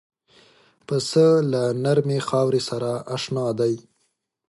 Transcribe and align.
پسه 0.87 1.27
له 1.51 1.63
نرمې 1.83 2.19
خاورې 2.27 2.61
سره 2.69 2.91
اشنا 3.15 3.47
دی. 3.59 3.73